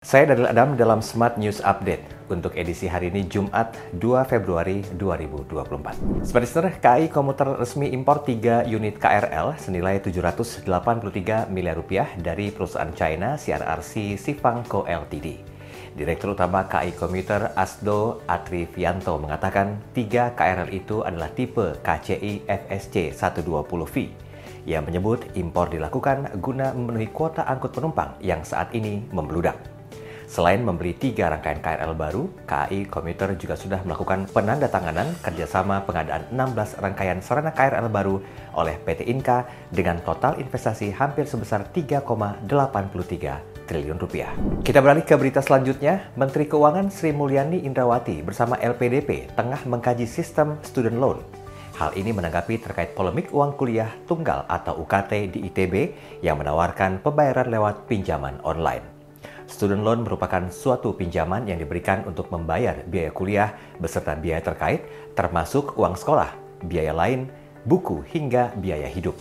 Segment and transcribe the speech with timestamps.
[0.00, 2.00] Saya Dadil Adam dalam Smart News Update
[2.32, 6.24] untuk edisi hari ini Jumat 2 Februari 2024.
[6.24, 12.88] Smart Listener, KAI Komuter resmi impor 3 unit KRL senilai 783 miliar rupiah dari perusahaan
[12.96, 15.44] China CRRC Sifangco Ltd.
[15.92, 23.94] Direktur Utama KAI Komuter Asdo Atrivianto mengatakan 3 KRL itu adalah tipe KCI FSC 120V
[24.64, 29.79] yang menyebut impor dilakukan guna memenuhi kuota angkut penumpang yang saat ini membludak.
[30.30, 36.78] Selain membeli tiga rangkaian KRL baru, KAI Komuter juga sudah melakukan penandatanganan kerjasama pengadaan 16
[36.78, 38.22] rangkaian sarana KRL baru
[38.54, 42.46] oleh PT Inka dengan total investasi hampir sebesar 3,83
[43.66, 44.30] triliun rupiah.
[44.62, 50.62] Kita beralih ke berita selanjutnya, Menteri Keuangan Sri Mulyani Indrawati bersama LPDP tengah mengkaji sistem
[50.62, 51.18] student loan
[51.80, 55.74] Hal ini menanggapi terkait polemik uang kuliah tunggal atau UKT di ITB
[56.20, 58.99] yang menawarkan pembayaran lewat pinjaman online.
[59.50, 63.50] Student loan merupakan suatu pinjaman yang diberikan untuk membayar biaya kuliah
[63.82, 64.86] beserta biaya terkait,
[65.18, 66.30] termasuk uang sekolah,
[66.62, 67.26] biaya lain,
[67.66, 69.18] buku, hingga biaya hidup.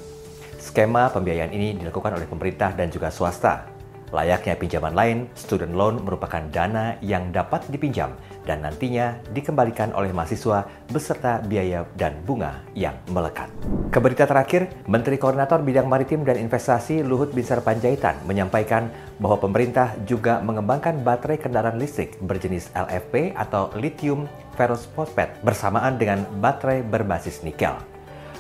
[0.62, 3.79] Skema pembiayaan ini dilakukan oleh pemerintah dan juga swasta,
[4.10, 8.14] Layaknya pinjaman lain, student loan merupakan dana yang dapat dipinjam
[8.50, 13.48] dan nantinya dikembalikan oleh mahasiswa beserta biaya dan bunga yang melekat.
[13.94, 18.90] Keberita terakhir, Menteri Koordinator Bidang Maritim dan Investasi Luhut Binsar Panjaitan menyampaikan
[19.22, 24.26] bahwa pemerintah juga mengembangkan baterai kendaraan listrik berjenis LFP atau lithium
[24.58, 27.78] ferrous phosphate bersamaan dengan baterai berbasis nikel.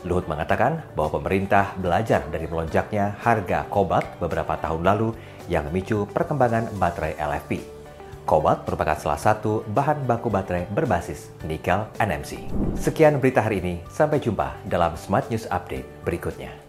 [0.07, 5.11] Luhut mengatakan bahwa pemerintah belajar dari melonjaknya harga kobalt beberapa tahun lalu
[5.51, 7.59] yang memicu perkembangan baterai LFP.
[8.23, 12.45] Kobalt merupakan salah satu bahan baku baterai berbasis nikel NMC.
[12.77, 16.68] Sekian berita hari ini, sampai jumpa dalam Smart News Update berikutnya.